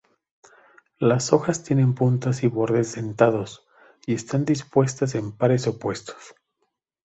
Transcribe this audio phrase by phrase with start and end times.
[0.97, 3.67] Las hojas tienen puntas y bordes dentados,
[4.07, 6.33] y están dispuestas en pares opuestos.